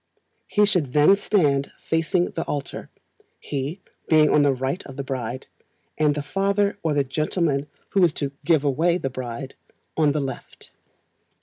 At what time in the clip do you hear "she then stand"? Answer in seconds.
0.67-1.71